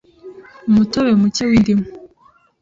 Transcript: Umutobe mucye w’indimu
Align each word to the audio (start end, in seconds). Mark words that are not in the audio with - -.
Umutobe 0.69 1.11
mucye 1.21 1.43
w’indimu 1.49 1.85